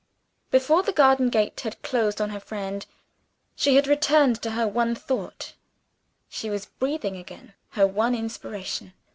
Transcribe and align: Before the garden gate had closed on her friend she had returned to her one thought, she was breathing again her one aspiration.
Before 0.49 0.81
the 0.81 0.91
garden 0.91 1.29
gate 1.29 1.59
had 1.59 1.83
closed 1.83 2.19
on 2.19 2.31
her 2.31 2.39
friend 2.39 2.87
she 3.55 3.75
had 3.75 3.85
returned 3.85 4.41
to 4.41 4.49
her 4.49 4.67
one 4.67 4.95
thought, 4.95 5.53
she 6.27 6.49
was 6.49 6.65
breathing 6.65 7.17
again 7.17 7.53
her 7.73 7.85
one 7.85 8.15
aspiration. 8.15 8.93